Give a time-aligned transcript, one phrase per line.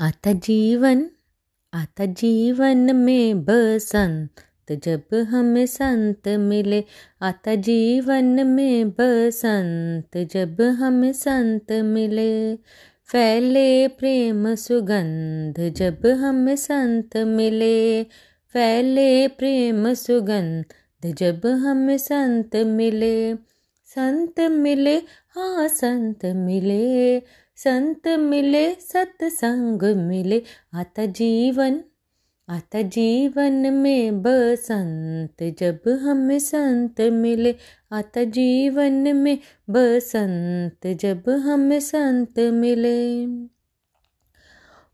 [0.00, 1.10] आता जीवन
[1.74, 4.30] आता जीवन में बसंत,
[4.72, 6.84] जब हमें संत मिले।
[7.22, 12.56] आता जीवन में बसंत, जब हमें संत मिले।
[13.04, 18.04] फैले प्रेम सुगंध, जब हमें संत मिले।
[18.52, 20.64] फैले प्रेम सुगंध,
[21.06, 23.34] जब हमें संत मिले।
[23.86, 24.96] संत मिले
[25.34, 27.20] हाँ संत मिले।
[27.56, 30.42] संत मिले, सत्संग मिले।
[30.74, 31.80] आता जीवन
[32.48, 37.54] आता जीवन में बसंत, जब हमें संत मिले।
[37.92, 39.38] आता जीवन में
[39.70, 43.26] बसंत, जब हमें संत मिले।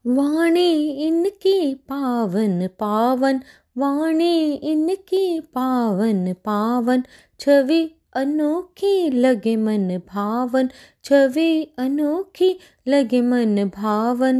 [0.06, 3.40] वाणी इनकी पावन पावन।
[3.78, 7.02] वाणी इनकी पावन पावन।
[7.40, 10.68] छवि अनोखी लगे मन भावन,
[11.04, 12.58] छवि अनोखी
[12.88, 14.36] लगे मन भावन।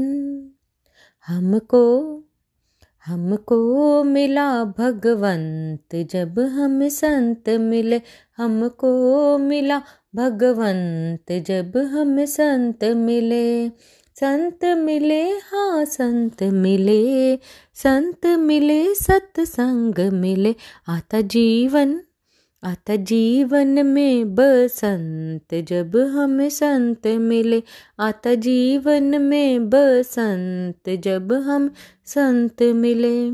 [1.26, 1.82] हमको
[3.06, 8.00] हमको मिला भगवंत, जब हम संत मिले,
[8.36, 9.82] हमको मिला
[10.14, 13.68] भगवंत, जब हम संत मिले।
[14.20, 17.36] संत मिले हाँ संत मिले
[17.74, 20.54] संत मिले, सत्संग मिले,
[20.88, 22.00] आता जीवन।
[22.64, 27.62] आता जीवन में बसंत, जब हमें संत मिले।
[28.00, 31.70] आता जीवन में बसंत, जब हम
[32.04, 33.30] संत मिले।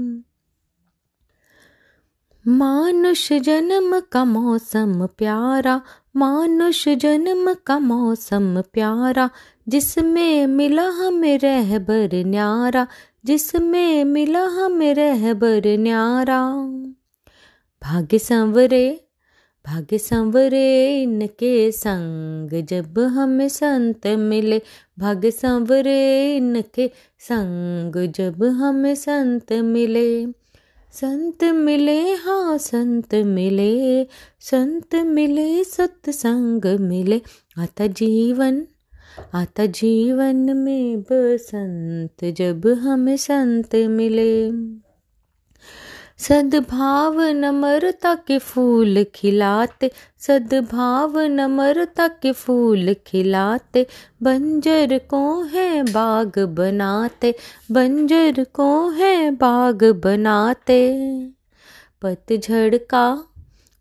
[2.50, 5.80] मानुष जन्म का मौसम प्यारा,
[6.16, 9.30] मानुष जन्म का मौसम प्यारा।
[9.68, 12.86] जिसमें मिला हमें रहबर न्यारा,
[13.24, 16.52] जिसमें मिला हमें रहबर न्यारा।
[17.82, 19.04] भाग्य संवरे
[19.69, 24.62] भाग्य संवरे इनके संग, जब हमें संत मिले।
[24.98, 30.27] भाग्य संवरे इनके संग, जब हमें संत मिले।
[30.92, 34.05] संत मिले हाँ संत मिले।
[34.41, 37.21] संत मिले, सत्संग मिले।
[37.59, 38.66] आता जीवन
[39.34, 44.50] आता जीवन में बसंत, जब हमें संत मिले।
[46.18, 53.86] सद्भाव नम्रता के फूल खिलाते सद्भाव नम्रता के फूल खिलाते,
[54.22, 57.34] बंजर को है बाग बनाते,
[57.70, 60.80] बंजर को है बाग बनाते।
[62.02, 63.24] पतझड़ का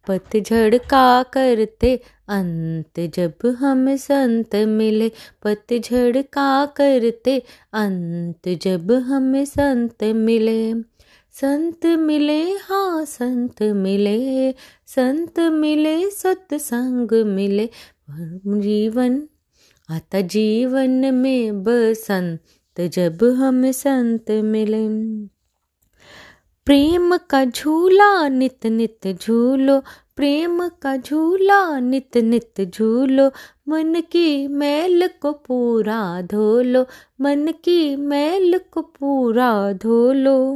[0.07, 5.11] पतझड़ का करते, अंत जब हम संत मिले।
[5.43, 7.43] पतझड़ का करते,
[7.73, 10.73] अंत जब हम संत मिले।
[11.41, 14.51] संत मिले हाँ संत मिले
[14.87, 17.69] संत मिले, सत्संग मिले।
[18.61, 19.27] जीवन
[19.89, 24.87] आता जीवन में बसंत, जब हम संत मिले।
[26.65, 29.79] प्रेम का झूला नित नित झूलो,
[30.15, 33.31] प्रेम का झूला नित नित झूलो।
[33.69, 36.85] मन की मैल को पूरा धोलो
[37.21, 40.53] मन की मैल को पूरा धोलो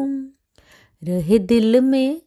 [1.03, 2.21] रहे दिल में,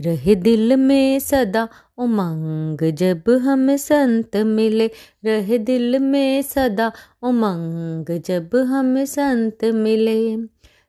[0.00, 1.68] रहे दिल में सदा
[1.98, 4.90] उमंग। जब हम संत मिले,
[5.24, 10.36] रहे दिल में सदा उमंग। जब हम संत मिले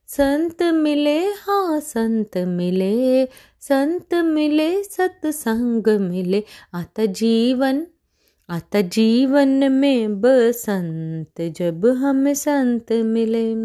[0.07, 3.25] संत मिले हाँ संत मिले
[3.61, 7.87] संत मिले, सत्संग मिले। आता जीवन
[8.49, 13.55] आता जीवन में बसंत। जब हम संत मिले।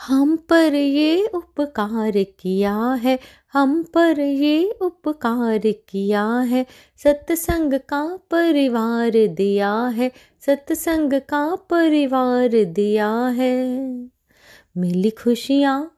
[0.00, 3.18] हम पर ये उपकार किया है,
[3.52, 10.12] हम पर ये उपकार किया है। सत्संग का परिवार दिया है,
[10.46, 13.64] सत्संग का परिवार दिया है।
[14.76, 15.92] मिली खुशियाँ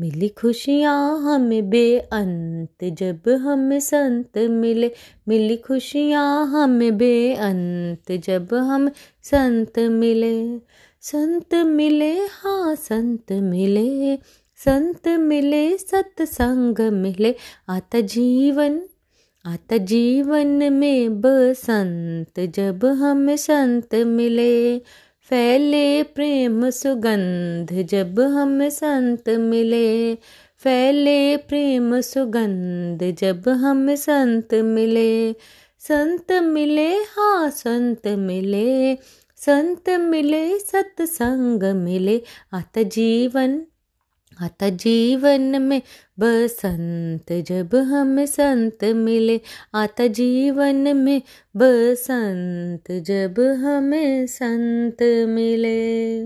[0.00, 4.90] मिली खुशियाँ हमें बेअंत, जब हम संत मिले,
[5.28, 8.90] मिली खुशियाँ हमें बेअंत, जब हम
[9.22, 10.58] संत मिले।
[11.04, 14.16] संत मिले हाँ संत मिले।
[14.56, 17.34] संत मिले, सत्संग मिले।
[17.68, 18.82] आता जीवन
[19.44, 24.78] आता जीवन में बसंत, जब हम संत मिले।
[25.20, 30.14] फैले प्रेम सुगंध, जब हम संत मिले।
[30.58, 35.32] फैले प्रेम सुगंध, जब हम संत मिले।
[35.78, 38.94] संत मिले हाँ संत मिले।
[39.46, 42.22] संत मिले, सत्संग मिले।
[42.52, 43.62] अत जीवन
[44.40, 45.82] आता जीवन में
[46.18, 49.40] बसंत, जब हम संत मिले।
[49.74, 51.22] अत जीवन में
[51.56, 56.22] बसंत, जब हमें संत मिले।